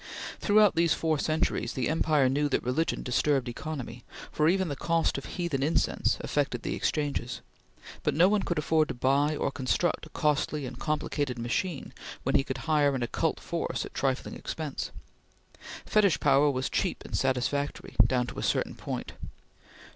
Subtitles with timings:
[0.39, 5.15] Throughout these four centuries the empire knew that religion disturbed economy, for even the cost
[5.15, 7.41] of heathen incense affected the exchanges;
[8.01, 11.93] but no one could afford to buy or construct a costly and complicated machine
[12.23, 14.89] when he could hire an occult force at trifling expense.
[15.85, 19.11] Fetish power was cheap and satisfactory, down to a certain point.